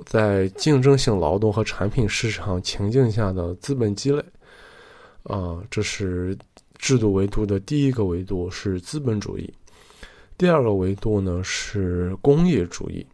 [0.04, 4.22] 在竞争性劳动和产品市场情境下的资本积累。
[5.22, 6.36] 啊，这是
[6.80, 9.52] 制度维度的第一个维度是资本主义。
[10.38, 13.06] 第二个维度呢是工业主义。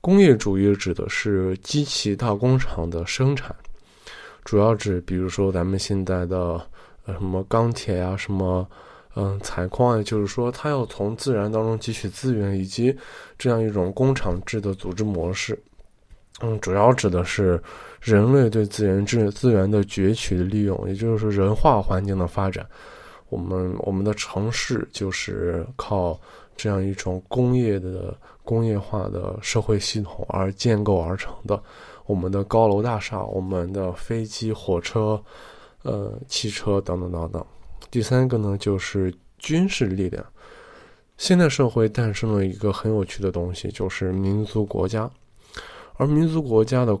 [0.00, 3.54] 工业主义指的是机器大工厂的生产。
[4.44, 6.64] 主要指，比如说咱们现在的
[7.04, 8.68] 呃什么钢铁呀，什么
[9.16, 12.96] 嗯采矿啊，就是说它要从自然当中汲取资源，以及
[13.36, 15.60] 这样一种工厂制的组织模式。
[16.40, 17.62] 嗯，主要指的是
[18.00, 22.66] 人类对资源资资源的攫取利用，也就是说人化环境的发展。
[23.28, 26.20] 我们我们的城市就是靠
[26.56, 31.60] 这样一种工业的工业化的社会系统而建构而成的。
[32.06, 35.20] 我们的高楼大厦，我们的飞机、火车，
[35.82, 37.44] 呃，汽车等等等等。
[37.90, 40.24] 第三个呢，就是军事力量。
[41.16, 45.10] 现代社会诞生了一个很有趣的东西，就是民族国家。
[45.94, 46.98] 而民族国家的，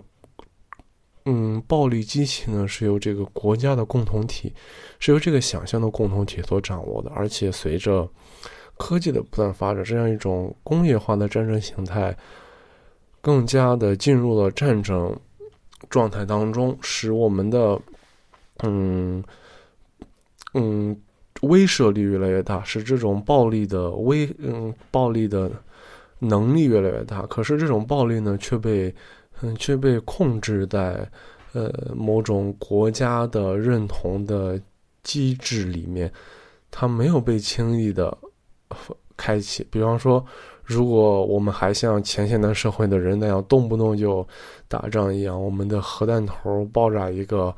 [1.24, 4.52] 嗯，暴力机器呢，是由这个国家的共同体，
[4.98, 7.10] 是由这个想象的共同体所掌握的。
[7.10, 8.08] 而且随着
[8.76, 12.16] 科技的不断发展，这样一种工业化的战争形态。
[13.20, 15.18] 更加的进入了战争
[15.88, 17.80] 状态当中，使我们的
[18.62, 19.24] 嗯
[20.52, 20.94] 嗯
[21.40, 25.50] 威慑力越来越大，使这种暴力的威嗯暴力的
[26.28, 27.22] 能力越来越大。
[27.26, 28.94] 可是这种暴力呢，却被
[29.42, 31.08] 嗯却被控制在
[31.52, 34.60] 呃某种国家的认同的
[35.02, 36.12] 机制里面，
[36.70, 38.16] 它没有被轻易的
[39.16, 39.66] 开启。
[39.70, 40.24] 比方说。
[40.66, 44.26] 如果我们还像前现代社会的人那样动不动就
[44.66, 47.54] 打仗一样，我们的核弹头爆炸一个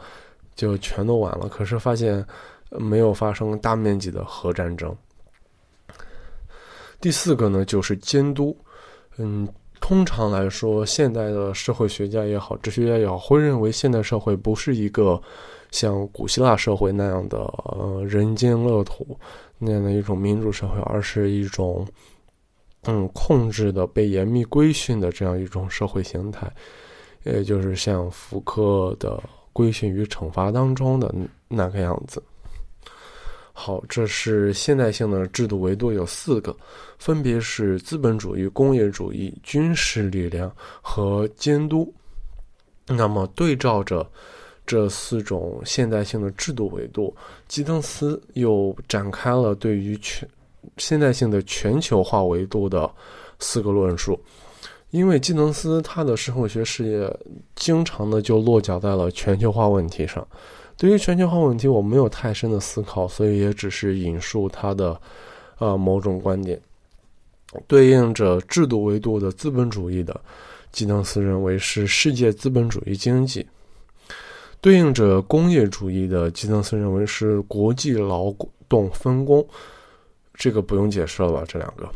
[0.57, 1.49] 就全都完了。
[1.49, 2.27] 可是发现
[2.71, 4.93] 没有发生大面积的核战争。
[7.01, 8.57] 第四个呢，就是监督。
[9.19, 9.49] 嗯，
[9.81, 15.21] 通常来说，现代的社会学家也好，哲学家也好，会认为现代社会不是一个
[15.71, 19.19] 像古希腊社会那样的呃人间乐土
[19.59, 21.87] 那样的一种民主社会，而是一种
[22.85, 26.51] 嗯控制的、被严密规训的这样一种社会形态，
[27.25, 31.15] 也就是像福柯的规训与惩罚当中的
[31.49, 32.23] 那个样子。
[33.59, 36.55] 好，这是现代性的制度维度有四个，
[36.99, 41.91] 分别是资本主义、工业主义、军事力量和监督。
[42.87, 44.07] 那么对照着
[44.67, 47.17] 这四种现代性的制度维度，
[47.49, 50.29] 基登斯又展开了对于全
[50.77, 52.89] 现代性的全球化维度的
[53.39, 54.21] 四个论述。
[54.91, 57.11] 因为基登斯他的社会学事业
[57.55, 60.25] 经常的就落脚在了全球化问题上。
[60.79, 65.01] 对于全球化问题，我没有太深的思考，所以也只是引述他的，
[65.59, 66.61] 呃，某种观点。
[67.67, 70.21] 对应着制度维度的资本主义的，
[70.73, 73.43] 基登斯认为是世界资本主义经济；
[74.61, 78.31] 对应着工业主义的，基登斯认为是国际劳
[78.69, 79.47] 动分工。
[80.35, 81.43] 这个不用解释了吧？
[81.49, 81.89] 这两个。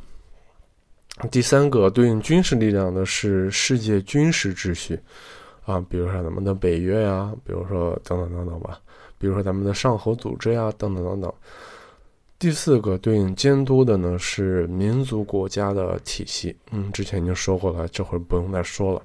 [1.30, 4.98] 第三个对应军事力量的是世界军事秩序。
[5.70, 8.80] 啊，比如说咱们的北约呀，比如说等等等等吧，
[9.18, 11.32] 比如说咱们的上合组织呀，等等等等。
[12.38, 19.02] 第四个对应监督的呢是民族国家的体系，嗯，之前已经说过了，这会儿不用再说了。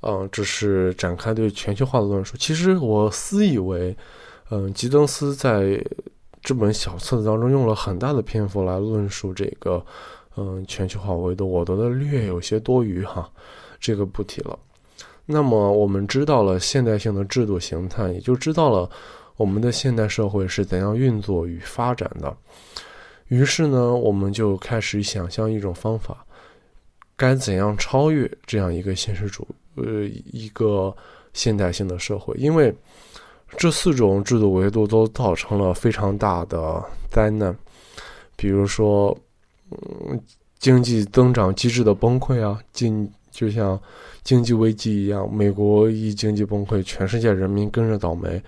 [0.00, 2.36] 嗯，这是展开对全球化的论述。
[2.36, 3.96] 其实我私以为，
[4.50, 5.82] 嗯，吉登斯在
[6.42, 9.82] 这本小册子当中用了很大的篇幅来论述这个，
[10.36, 13.30] 嗯，全球化维度，我觉得略有些多余哈，
[13.78, 14.58] 这个不提了。
[15.26, 18.88] 那么我们知道了现代性的制度形态，也就知道了
[19.36, 22.36] 我们的现代社会是怎样运作与发展的。
[23.28, 26.24] 于是呢，我们就开始想象一种方法，
[27.16, 30.94] 该怎样超越这样一个现实主呃一个
[31.32, 32.34] 现代性的社会？
[32.36, 32.72] 因为
[33.56, 37.56] 这四种制度维度都造成了非常大的灾难，
[38.36, 39.16] 比如说，
[39.70, 40.20] 嗯，
[40.58, 43.78] 经济增长机制的崩溃啊，经就像。
[44.24, 48.42] 经济危机一样，美国一经济崩溃，全世界人民跟着倒霉，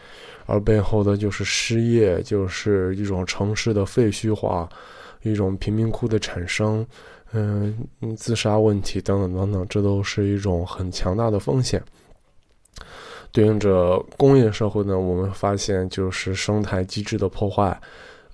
[0.46, 4.66] 而背后的就是失业，就是一种城市的废墟化，
[5.20, 6.82] 一种贫民窟的产生，
[7.30, 11.82] 嗯，自杀问题等等等等，这都是一种很强大的风险。
[13.30, 17.78] 对应着工业社会呢，我们发现就是生态机制的破坏，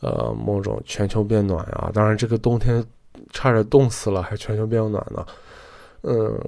[0.00, 2.84] 呃，某种全球变暖啊，当然这个冬天
[3.32, 5.26] 差点冻死了，还全球变暖呢，
[6.02, 6.38] 嗯。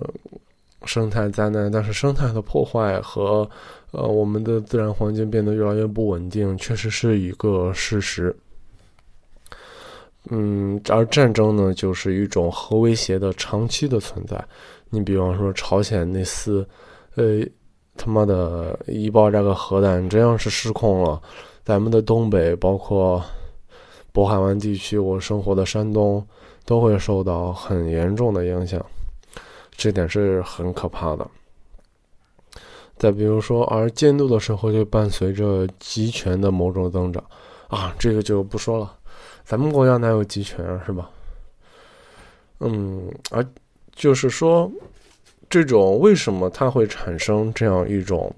[0.87, 3.49] 生态灾难，但是生态的破坏和
[3.91, 8.37] 呃我们的自然环境变得越来越不稳定，确实是一个事实。
[10.29, 14.39] 嗯，而战争呢，就是一种核威胁的长期的存在。
[14.91, 16.69] 你比方说朝鲜那次，
[17.15, 17.41] 呃，
[17.97, 21.19] 他妈的一爆炸个核弹，真要是失控了，
[21.65, 23.25] 咱们的东北，包括
[24.13, 26.23] 渤海湾地区，我生活的山东，
[26.67, 28.85] 都会受到很严重的影响。
[29.77, 31.29] 这点是很可怕的。
[32.97, 37.23] 再比如说，而监督的时候就伴随着集权的某种增长，
[37.69, 38.97] 啊，这个就不说了。
[39.45, 41.11] 咱们国家哪有集权啊，是吧？
[42.61, 43.45] 嗯，而
[43.95, 44.71] 就是说，
[45.51, 48.33] 这种为什么它会产生这样一种，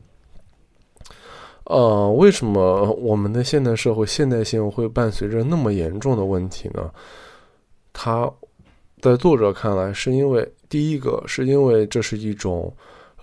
[1.65, 6.91] 呃，为什么我们的现代社会现代性会伴随着那么严重的问题呢？
[7.93, 8.31] 它
[9.01, 10.47] 在作者看来，是因为。
[10.69, 12.75] 第一个是因为这是一种，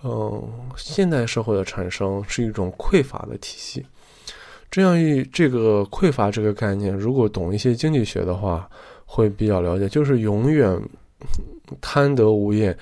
[0.02, 0.42] 嗯，
[0.78, 3.84] 现代社会的产生是一种匮乏的体系。
[4.70, 8.66] 这样一这个匮乏这个概念，如果懂一些经济学的话，
[9.04, 10.80] 会比较了解，就是永远
[11.82, 12.74] 贪得无厌，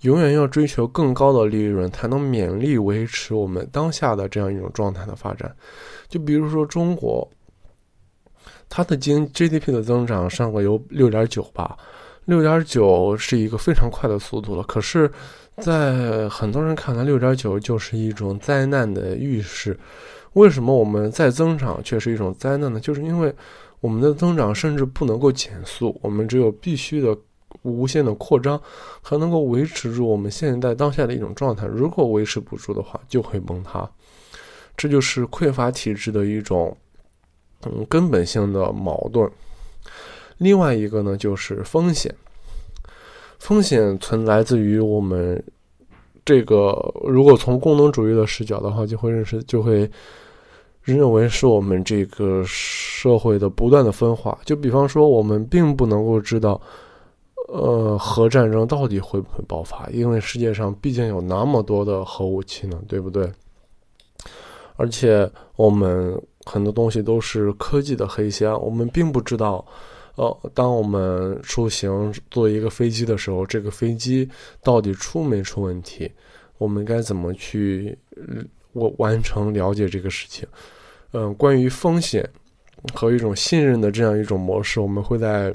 [0.00, 5.54] 永远要追求更高的利润，才能勉力维持我们当下的这样一种状态的发展。
[6.08, 7.30] 就比如说中国，
[8.68, 11.78] 它的经 GDP 的增长上个有六点九吧。
[12.28, 15.10] 六点九是一个非常快的速度了，可是，
[15.56, 19.78] 在很多人看来，六点九就是一种灾难的预示。
[20.34, 22.78] 为什么我们在增长却是一种灾难呢？
[22.78, 23.34] 就是因为
[23.80, 27.16] 我们的增长甚至不能够减速，我们只有必须的
[27.62, 28.60] 无限的扩张，
[29.02, 31.66] 才能够维持住我们现在当下的一种状态。
[31.66, 33.90] 如果维持不住的话，就会崩塌。
[34.76, 36.76] 这就是匮乏体制的一种
[37.64, 39.26] 嗯根本性的矛盾。
[40.38, 42.14] 另外一个呢，就是风险。
[43.38, 45.40] 风险存来自于我们
[46.24, 46.74] 这个，
[47.04, 49.88] 如果从功能主义的视角的话，就会认识，就会
[50.82, 54.36] 认为是我们这个社会的不断的分化。
[54.44, 56.60] 就比方说，我们并不能够知道，
[57.48, 63.30] 呃，核战争到底会不会爆发，因为世界上毕竟有那么多的核武器呢，对不对？
[64.76, 69.64] 而且我们很多东西都是科技的黑箱，我们并不知道，
[70.18, 74.28] 呃，当我们出行坐一个飞机的时候，这个飞机
[74.62, 76.10] 到底出没出问题，
[76.58, 77.96] 我们该怎么去
[78.72, 80.46] 我完成了解这个事情？
[81.12, 82.28] 嗯，关于风险
[82.92, 85.54] 和一种信任的这样一种模式，我们会在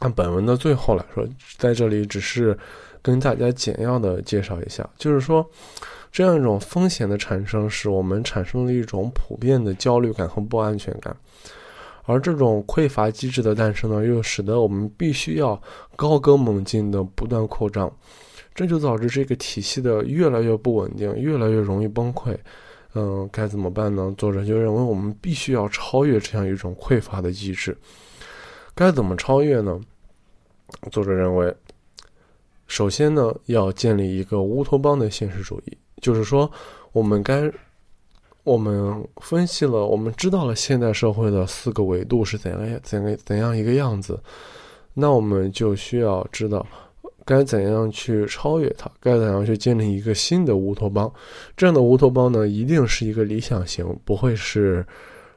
[0.00, 1.24] 按本文的最后来说，
[1.56, 2.58] 在这里只是
[3.00, 5.48] 跟大家简要的介绍一下，就是说。
[6.12, 11.14] 这样一种风险的产生，使我们产生了一种普遍的焦虑感和不安全感，
[12.06, 15.60] 而这种匮乏机制的诞生呢，又使得我们必须要
[15.94, 17.92] 高歌猛进的不断扩张，
[18.54, 22.34] 这就导致这个体系的越来越不稳定，越来越容易崩溃。
[22.94, 24.14] 嗯，该怎么办呢？
[24.16, 27.76] 作者就认为我们必须要超越这样一种匮乏的机制。
[28.74, 29.78] 该怎么超越呢？
[30.90, 31.54] 作者认为，
[32.66, 35.76] 首先呢，要建立一个乌托邦的现实主义。
[36.00, 36.50] 就是说，
[36.92, 37.50] 我们该，
[38.46, 44.16] 我们分析了，我们知道了现代社会的四个维度是怎样怎样怎样一个样子，
[44.94, 46.64] 那我们就需要知道
[47.24, 51.12] 该怎样去超越它，该怎样去建立一个新的乌托邦。
[51.56, 54.86] 这样的乌托邦呢，一定是一个理想型，不会是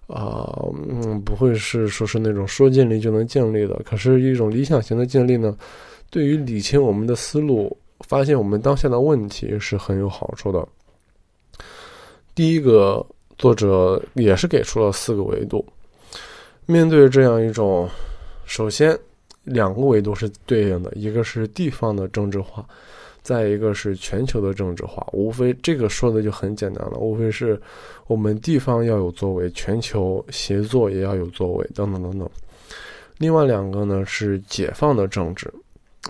[0.06, 0.48] 啊，
[0.88, 3.82] 嗯，不会是说是那种说建立就能建立的。
[3.84, 5.58] 可是，一种理想型的建立呢，
[6.12, 7.76] 对于理清我们的思路。
[8.08, 10.66] 发现我们当下的问题是很有好处的。
[12.40, 13.06] 第一个，
[13.38, 15.66] 作者也是给出了四个维度。
[16.66, 17.86] 面对这样一种，
[18.46, 18.98] 首先
[19.44, 22.66] 两个维度是对应的，一个是地方的政治化，
[23.22, 25.06] 再一个是全球的政治化。
[25.12, 27.62] 无非这个说的就很简单了，无非是
[28.08, 32.30] 我们地方要有作为，全球协作也要有作为，等等等等。
[33.18, 35.54] 另外两个呢是解放的政治。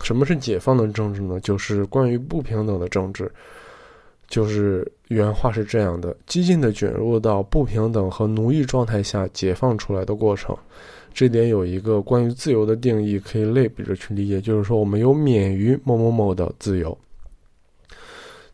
[0.04, 1.40] 什么是解放的政治呢？
[1.40, 3.32] 就是关于不平等的政治。
[4.30, 10.56] 就是原话是这样的：激进的卷入到不平等和奴役状态下解放出来的过程。
[11.12, 16.96] 这点有一个关于自由的定义，可以类比着去理解，就是说我们有免于某某某的自由。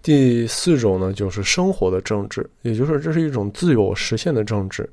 [0.01, 4.89] 第四种呢，就是生活的政治，也就是这是一种自由实现的政治。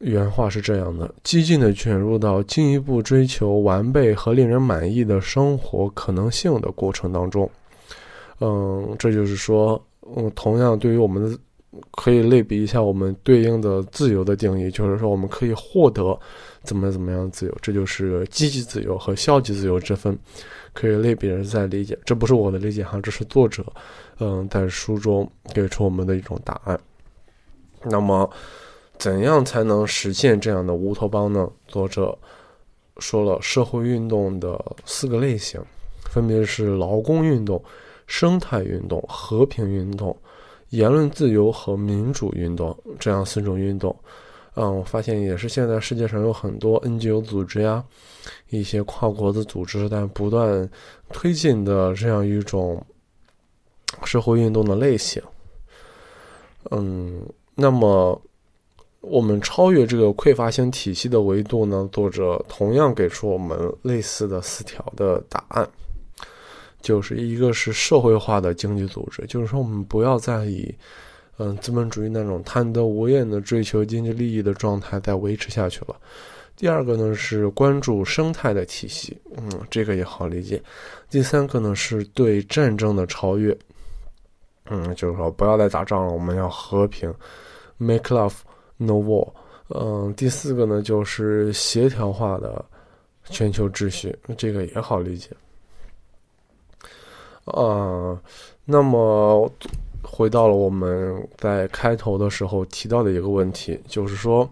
[0.00, 7.50] 原话是这样的：激进的卷入到进一步追求完备和令人满意的生活可能性的过程当中。
[8.40, 9.82] 嗯，这就是说，
[10.16, 11.38] 嗯，同样对于我们的，
[11.92, 16.18] 可以类比一下我们对应的自由的定义，就是说我们可以获得
[16.62, 20.18] 怎么怎么样自由，这就是积极自由和消极自由之分，
[20.72, 21.98] 可以类比着再理解。
[22.04, 23.64] 这不是我的理解哈，这是作者
[24.18, 26.78] 嗯在书中给出我们的一种答案。
[27.84, 28.30] 那么。
[28.98, 31.50] 怎样才能实现这样的乌托邦呢？
[31.66, 32.16] 作者
[32.98, 35.60] 说了社会运动的四个类型，
[36.08, 37.60] 分别是劳工运动、
[38.06, 40.16] 生态运动、和平运动、
[40.70, 43.94] 言论自由和民主运动这样四种运动。
[44.54, 47.84] 嗯，我发现也是现在世界上有很多 NGO 组织呀，
[48.50, 50.68] 一些跨国的组织，在不断
[51.10, 52.84] 推进的这样一种
[54.04, 55.22] 社会运动的类型。
[56.70, 58.20] 嗯，那么。
[59.04, 61.88] 我们超越这个匮乏性体系的维度呢？
[61.90, 65.68] 作者同样给出我们类似的四条的答案，
[66.82, 70.74] 就是一个是社会化的经济组织，就是说我们不要再以
[71.38, 75.96] 嗯资本主义那种贪得无厌的追求经济利益的状态再维持下去了。
[76.56, 80.62] 第二个呢是关注生态的体系，嗯，这个也好理解。
[81.08, 83.56] 第三个呢是对战争的超越，
[84.68, 87.12] 嗯，就是说不要再打仗了，我们要和平
[87.78, 88.34] ，make love。
[88.78, 89.32] No war，
[89.68, 92.64] 嗯，第四个呢就是协调化的
[93.30, 95.28] 全球秩序，这个也好理解。
[97.44, 98.16] 啊，
[98.64, 99.50] 那么
[100.02, 104.48] 回到了我们在开头的时候提到的一个问题，就是说，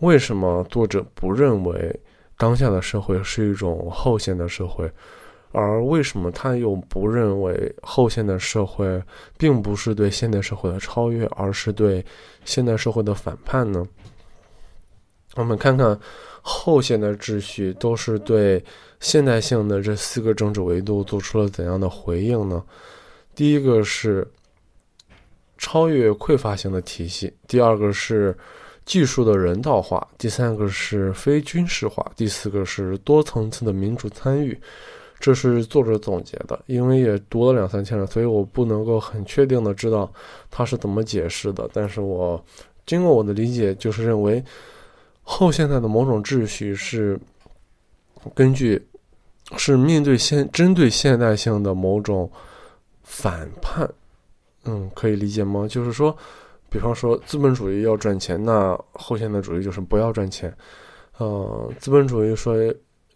[0.00, 2.00] 为什么作者不认为
[2.36, 4.90] 当下的社会是一种后现代社会？
[5.52, 9.02] 而为什么他又不认为后现代社会
[9.38, 12.04] 并不是对现代社会的超越，而是对
[12.44, 13.86] 现代社会的反叛呢？
[15.36, 15.98] 我们看看
[16.48, 18.64] 后现代秩序都是对
[19.00, 22.62] 现代性的这四个政治维度做出了怎样的回应呢？
[23.34, 24.24] 第一个是
[25.58, 28.32] 超越匮乏性的体系，第二个是
[28.84, 34.56] 技术的人道化，第三个是非军事化，第四个是多层次的民主参与。
[35.18, 40.08] 这是作者总结的，因为也读了两三千了，所以我不能够很确定的知道
[40.48, 41.68] 他是怎么解释的。
[41.72, 42.40] 但是我
[42.86, 44.44] 经过我的理解，就是认为
[45.28, 47.18] 后现代的某种秩序是
[48.32, 48.80] 根据
[49.56, 52.30] 是面对现针对现代性的某种
[53.02, 53.88] 反叛，
[54.64, 55.66] 嗯，可以理解吗？
[55.68, 56.16] 就是说，
[56.70, 60.56] 比方说资本主义要赚钱，那后现代主义就是不要赚钱。
[61.18, 62.54] 呃，资本主义说，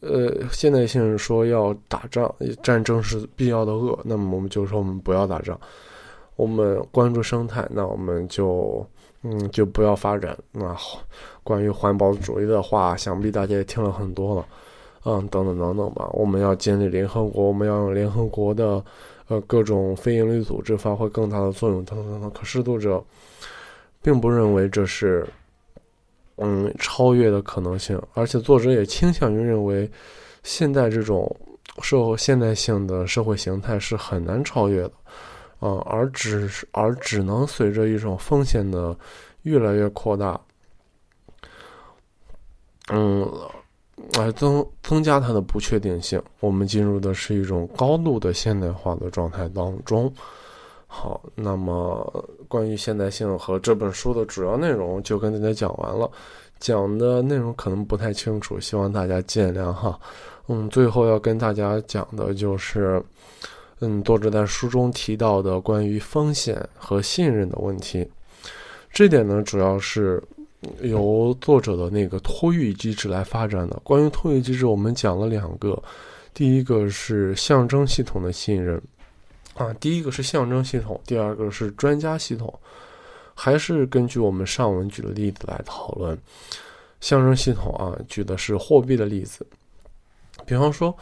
[0.01, 5.59] 呃，现代性说要打仗，战争是必要的恶，那么我们就说我们不要打仗。
[6.35, 8.85] 我们关注生态，那我们就
[9.23, 10.37] 嗯就不要发展。
[10.53, 10.77] 那
[11.43, 14.47] 关于环保主义的话，想必大家也听了很多了，
[15.05, 16.09] 嗯，等等等等吧。
[16.13, 18.83] 我们要建立联合国，我们要用联合国的
[19.29, 22.31] 呃各种非营利组织发挥更大的作用，等等等等。
[22.31, 23.03] 可是读者
[24.03, 25.27] 并不认为这是
[26.37, 29.91] 嗯超越的可能性，而且作者也倾向于认为，
[30.43, 31.35] 现在这种
[31.83, 34.93] 社会现代性的社会形态是很难超越的。
[35.61, 38.97] 啊，而只是而只能随着一种风险的
[39.43, 40.41] 越来越扩大，
[42.91, 43.31] 嗯，
[44.15, 46.21] 来增增加它的不确定性。
[46.41, 50.11] 我们进入的是一种高度的现代化的状态当中。
[50.87, 56.11] 好，那么关于现代性和这本书的主要内容就跟大家讲完了，
[56.59, 60.01] 讲的内容可能不太清楚，希望大家见谅哈。
[60.49, 63.05] 嗯，最后要跟大家讲的就是。
[63.83, 68.07] 嗯，作者在书中提到的关于风险和信任的问题，
[68.93, 70.23] 这点呢，主要是
[70.83, 73.81] 由作者的那个托育机制来发展的。
[73.83, 75.83] 关于托育机制，我们讲了两个，
[76.35, 78.79] 第一个是象征系统的信任，
[79.55, 82.53] 啊，第一个是象征系统，第二个是专家系统。
[83.35, 86.19] 还是根据我们上文举的例子来讨论，
[87.01, 89.47] 象征系统啊，举的是货币的例子，
[90.45, 90.95] 比方说。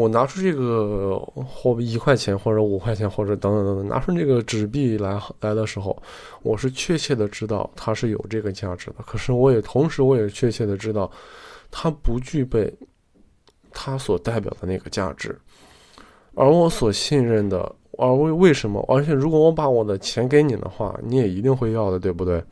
[0.00, 6.02] 我拿出这个货币一块钱或者五块钱或者等等等等，拿出这个纸币来来的时候，
[6.42, 8.96] 我是确切的知道它是有这个价值的。
[9.06, 11.10] 可是我也同时我也确切的知道，
[11.70, 12.72] 它不具备
[13.70, 15.38] 它所代表的那个价值。
[16.34, 18.82] 而我所信任的，而为为什么？
[18.88, 22.42] 而且如果我把我的钱给你的话，你也一定会要的，对不对？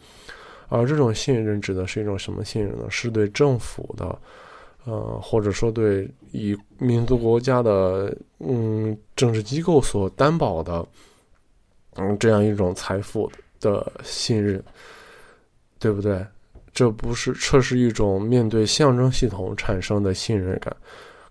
[0.68, 2.84] 而这种信任指的是一种什么信任呢？
[2.90, 4.18] 是对政府的。
[4.88, 10.86] 呃，或者说对以民族国家的嗯政治机构所担保的
[11.96, 13.30] 嗯这样一种财富
[13.60, 14.62] 的信任，
[15.78, 16.24] 对不对？
[16.72, 20.74] 这不是这是一种面对象征系统产生的信任感。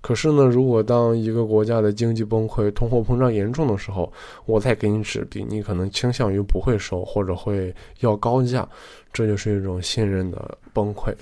[0.02, 4.12] 可是呢，如果当一个国家的经济崩溃、通货膨胀严重的时候，
[4.46, 8.68] 我再给你纸币，你可能倾向于不会收，或者会要高价，
[9.12, 11.14] 这就是一种信任的崩溃。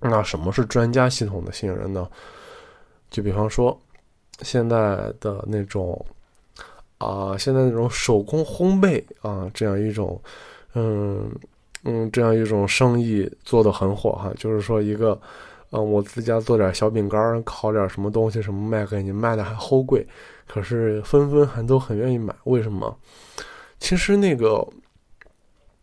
[0.00, 2.08] 那什么是专家系统的信任呢？
[3.10, 3.78] 就比方说，
[4.40, 6.02] 现在的那种
[6.98, 10.20] 啊，现在那种手工烘焙啊，这样一种，
[10.74, 11.30] 嗯
[11.84, 14.32] 嗯，这样一种生意做的很火哈。
[14.36, 15.20] 就是说，一个，
[15.70, 20.06] 嗯，我自家做点小饼干，烤点什么东西，什么卖给你，卖的还齁贵，
[20.46, 22.34] 可是纷纷还都很愿意买。
[22.44, 22.96] 为什么？
[23.78, 24.66] 其实那个。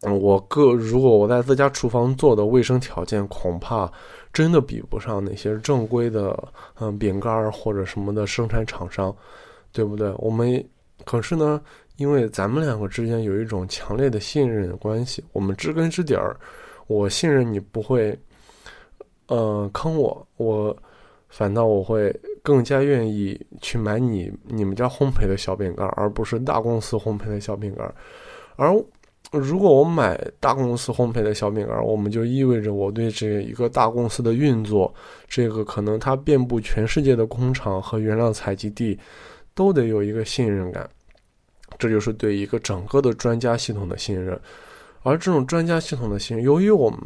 [0.02, 3.92] 嗯，我个如果我在自家厨房做的卫生条件，恐怕
[4.32, 6.38] 真的比不上那些正规的
[6.80, 9.16] 嗯饼干或者什么的生产厂商，
[9.72, 10.14] 对不对？
[10.20, 10.64] 我们
[11.04, 11.60] 可是呢，
[11.96, 16.38] 因为咱们两个之间有一种强烈的信任关系，我们知根知底儿，
[16.86, 18.16] 我信任你不会，
[19.30, 20.78] 呃，坑我，我
[21.28, 27.92] 反倒我会更加愿意去买你你们家烘焙的小饼干，而不是大公司烘焙的小饼干，
[28.58, 28.72] 而。
[29.34, 34.94] 如果我买大公司烘焙的小饼干，我们就意味着我对这一个大公司的运作，
[35.28, 38.98] 这个可能它遍布全世界的工厂和原料采集地，
[39.54, 40.90] 都得有一个信任感。
[41.78, 44.40] 这就是对一个整个的专家系统的信任。
[45.04, 47.00] 而这种专家系统的信任，由于我们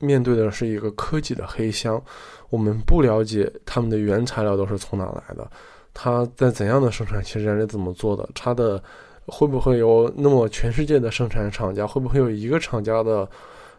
[0.00, 2.02] 面对的是一个科技的黑箱，
[2.48, 5.48] 我们不了解他们的原材料都是从哪来的，
[5.94, 8.82] 它在怎样的生产期间是怎么做的，它的。
[9.26, 11.86] 会不会有那么全世界的生产厂家？
[11.86, 13.28] 会不会有一个厂家的，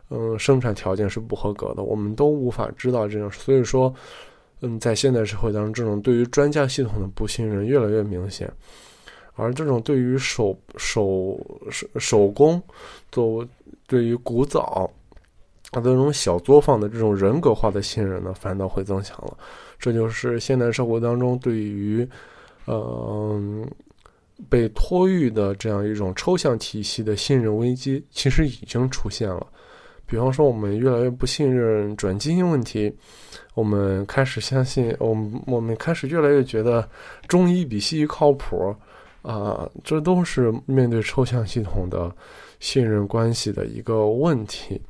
[0.10, 1.84] 嗯，生产条件是不合格的？
[1.84, 3.30] 我们都无法知道这种。
[3.32, 3.94] 所以说，
[4.62, 8.50] 嗯，在现代社会当中，这种对于专家系统的不信任越来越明显，
[9.36, 11.38] 而这种对于手手
[11.70, 12.62] 手手工，
[13.12, 13.46] 做
[13.88, 14.90] 对于古早
[15.72, 19.38] 他的这种小作坊的这种人格化的信任呢，反倒会增强了。
[19.78, 22.08] 这就是现代社会当中对于，
[22.68, 23.70] 嗯。
[24.50, 29.46] 被托育的这样一种抽象体系的信任危机，其实已经出现了。
[30.06, 32.94] 比方说，我们越来越不信任转基因问题，
[33.54, 36.86] 我们开始相信，我们我们开始越来越觉得
[37.30, 38.76] 中医比西医靠谱，
[39.22, 42.14] 啊，这都是面对抽象系统的
[42.60, 44.82] 信任关系的一个问题。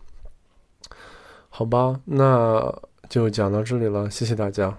[1.49, 2.73] 好吧，那
[3.07, 4.75] 就讲到这里了，谢谢大家。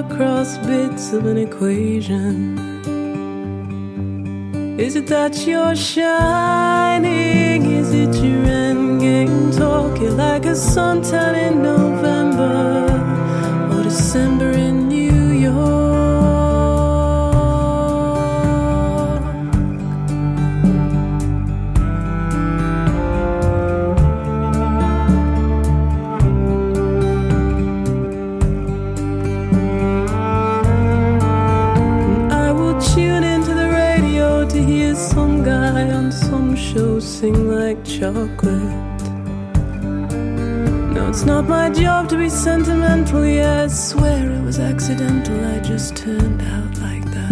[0.00, 2.58] Star-crossed bits of an equation.
[4.78, 7.70] Is it that you're shining?
[7.70, 11.89] Is it your endgame talking like a suntan in November
[37.70, 39.00] like chocolate.
[40.92, 45.60] No, it's not my job to be sentimental, yeah, I swear it was accidental, I
[45.60, 47.30] just turned out like that.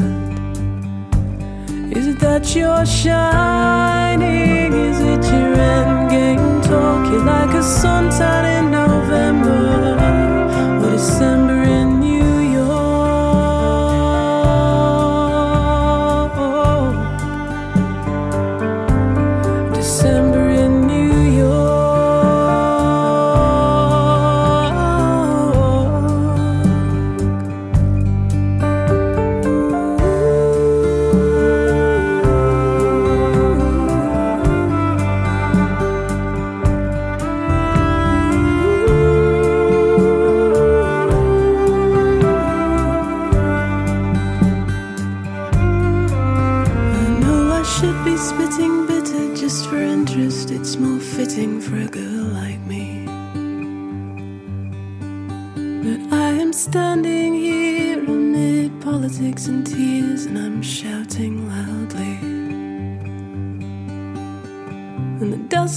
[1.96, 4.72] Is it that you're shining?
[4.72, 7.10] Is it your endgame talk?
[7.10, 8.77] You're like a suntan in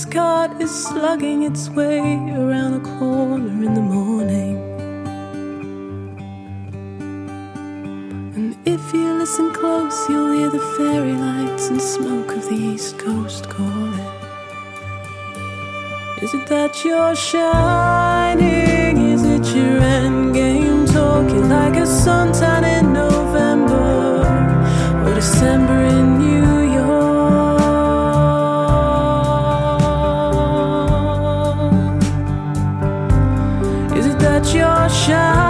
[0.01, 4.57] The cart is slugging its way around the corner in the morning.
[8.35, 12.97] And if you listen close, you'll hear the fairy lights and smoke of the East
[12.97, 14.11] Coast calling.
[16.23, 18.97] Is it that you're shining?
[19.13, 24.25] Is it your endgame talking like a suntan in November
[25.05, 26.50] or December in New
[35.01, 35.40] shine.